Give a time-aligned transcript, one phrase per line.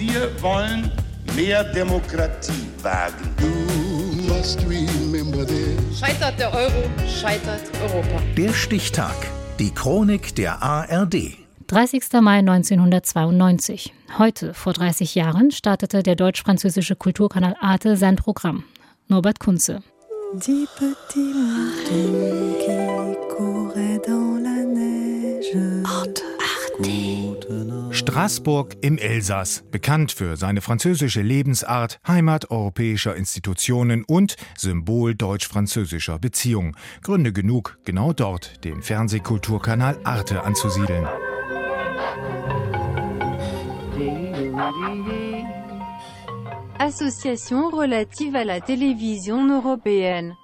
[0.00, 0.90] Wir wollen
[1.36, 3.34] mehr Demokratie wagen.
[5.94, 8.22] Scheitert der Euro, scheitert Europa.
[8.34, 9.14] Der Stichtag.
[9.58, 11.36] Die Chronik der ARD.
[11.66, 12.02] 30.
[12.22, 13.92] Mai 1992.
[14.16, 18.64] Heute, vor 30 Jahren, startete der deutsch-französische Kulturkanal Arte sein Programm.
[19.08, 19.82] Norbert Kunze.
[20.32, 25.84] Die petits martins qui couraient dans la neige.
[25.84, 26.39] Arte.
[27.90, 36.76] Straßburg im Elsass, bekannt für seine französische Lebensart, Heimat europäischer Institutionen und Symbol deutsch-französischer Beziehungen.
[37.02, 41.06] Gründe genug, genau dort den Fernsehkulturkanal Arte anzusiedeln.
[46.78, 50.39] Association relative à la télévision européenne.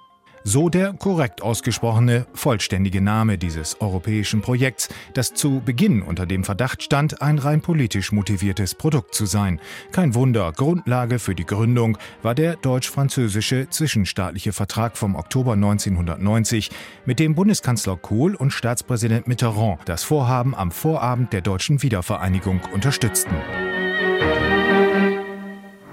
[0.49, 6.81] So der korrekt ausgesprochene, vollständige Name dieses europäischen Projekts, das zu Beginn unter dem Verdacht
[6.81, 9.59] stand, ein rein politisch motiviertes Produkt zu sein.
[9.91, 16.71] Kein Wunder, Grundlage für die Gründung war der deutsch-französische zwischenstaatliche Vertrag vom Oktober 1990,
[17.05, 23.35] mit dem Bundeskanzler Kohl und Staatspräsident Mitterrand das Vorhaben am Vorabend der deutschen Wiedervereinigung unterstützten.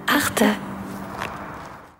[0.06, 0.54] Achte.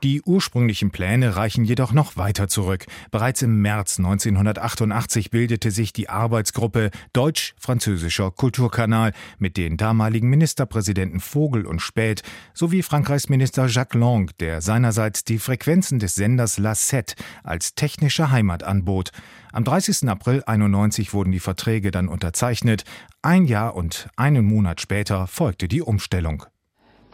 [0.04, 2.84] Die ursprünglichen Pläne reichen jedoch noch weiter zurück.
[3.10, 11.64] Bereits im März 1988 bildete sich die Arbeitsgruppe Deutsch-Französischer Kulturkanal mit den damaligen Ministerpräsidenten Vogel
[11.64, 17.14] und Späth sowie Frankreichs Minister Jacques Lang, der seinerseits die Frequenzen des Senders La 7
[17.42, 19.10] als technische Heimat anbot.
[19.52, 20.06] Am 30.
[20.10, 22.84] April 91 wurden die Verträge dann unterzeichnet.
[23.22, 26.44] Ein Jahr und einen Monat später folgte die Umstellung.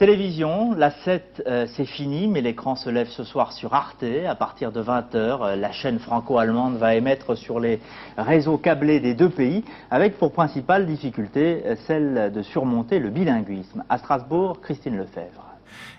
[0.01, 4.34] Télévision, la 7, euh, c'est fini, mais l'écran se lève ce soir sur Arte à
[4.34, 5.12] partir de 20h.
[5.15, 7.81] Euh, la chaîne franco-allemande va émettre sur les
[8.17, 13.84] réseaux câblés des deux pays, avec pour principale difficulté euh, celle de surmonter le bilinguisme.
[13.91, 15.45] À Strasbourg, Christine Lefebvre.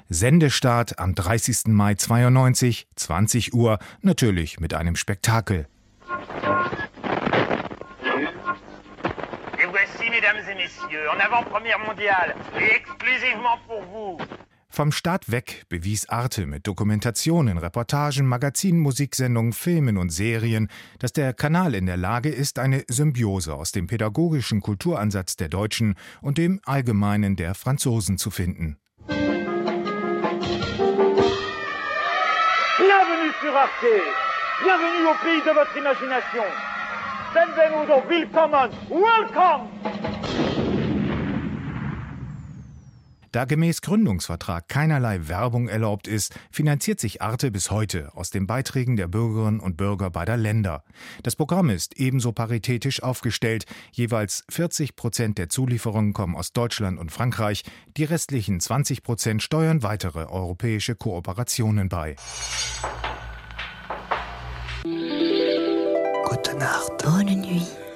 [0.09, 1.67] Sendestart am 30.
[1.67, 5.67] Mai 92, 20 Uhr, natürlich mit einem Spektakel.
[10.21, 14.17] Mesdames et messieurs, en avant-première mondiale et exclusivement pour vous.
[14.69, 21.33] Vom Start weg bewies Arte mit Dokumentationen, Reportagen, Magazinen, Musiksendungen, Filmen und Serien, dass der
[21.33, 26.61] Kanal in der Lage ist, eine Symbiose aus dem pädagogischen Kulturansatz der Deutschen und dem
[26.65, 28.77] allgemeinen der Franzosen zu finden.
[29.07, 29.55] Bienvenue
[33.41, 34.03] sur Arte.
[34.63, 36.45] Bienvenue au pays de votre imagination.
[37.33, 39.80] Benvenuto, willkommen, welcome!
[43.31, 48.97] Da gemäß Gründungsvertrag keinerlei Werbung erlaubt ist, finanziert sich Arte bis heute aus den Beiträgen
[48.97, 50.83] der Bürgerinnen und Bürger beider Länder.
[51.23, 53.65] Das Programm ist ebenso paritätisch aufgestellt.
[53.93, 57.63] Jeweils 40 Prozent der Zulieferungen kommen aus Deutschland und Frankreich.
[57.95, 62.17] Die restlichen 20 Prozent steuern weitere europäische Kooperationen bei.
[66.25, 66.97] Gute Nacht.
[66.97, 67.90] Bonne nuit.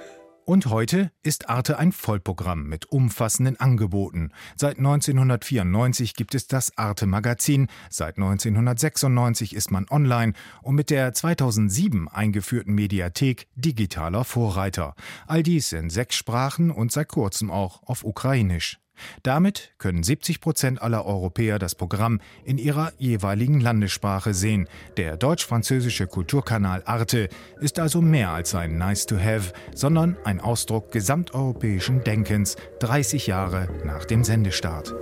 [0.45, 4.29] Und heute ist Arte ein Vollprogramm mit umfassenden Angeboten.
[4.55, 11.15] Seit 1994 gibt es das Arte Magazin, seit 1996 ist man online und mit der
[11.15, 14.93] 2007 eingeführten Mediathek digitaler Vorreiter.
[15.25, 18.77] All dies in sechs Sprachen und seit kurzem auch auf Ukrainisch.
[19.23, 24.67] Damit können 70 Prozent aller Europäer das Programm in ihrer jeweiligen Landessprache sehen.
[24.97, 27.29] Der deutsch-französische Kulturkanal Arte
[27.59, 33.67] ist also mehr als ein Nice to Have, sondern ein Ausdruck gesamteuropäischen Denkens 30 Jahre
[33.83, 34.93] nach dem Sendestart.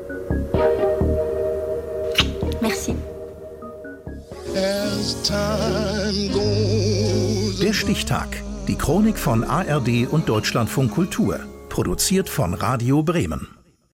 [2.61, 2.95] Merci.
[7.61, 8.27] Der Stichtag.
[8.67, 11.39] Die Chronik von ARD und Deutschlandfunk Kultur.
[11.69, 13.62] Produziert von Radio Bremen.